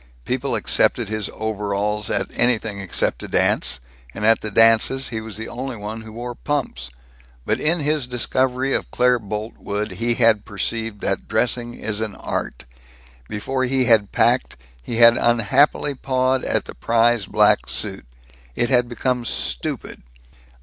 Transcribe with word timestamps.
People 0.25 0.55
accepted 0.55 1.09
his 1.09 1.29
overalls 1.31 2.09
at 2.09 2.31
anything 2.33 2.79
except 2.79 3.21
a 3.21 3.27
dance, 3.27 3.79
and 4.15 4.25
at 4.25 4.41
the 4.41 4.49
dances 4.49 5.09
he 5.09 5.21
was 5.21 5.37
the 5.37 5.47
only 5.47 5.77
one 5.77 6.01
who 6.01 6.11
wore 6.13 6.33
pumps. 6.33 6.89
But 7.45 7.59
in 7.59 7.81
his 7.81 8.07
discovery 8.07 8.73
of 8.73 8.89
Claire 8.89 9.19
Boltwood 9.19 9.91
he 9.91 10.15
had 10.15 10.43
perceived 10.43 11.01
that 11.01 11.27
dressing 11.27 11.75
is 11.75 12.01
an 12.01 12.15
art. 12.15 12.65
Before 13.29 13.63
he 13.65 13.85
had 13.85 14.11
packed, 14.11 14.57
he 14.81 14.95
had 14.95 15.17
unhappily 15.19 15.93
pawed 15.93 16.43
at 16.45 16.65
the 16.65 16.73
prized 16.73 17.31
black 17.31 17.69
suit. 17.69 18.07
It 18.55 18.71
had 18.71 18.89
become 18.89 19.23
stupid. 19.23 20.01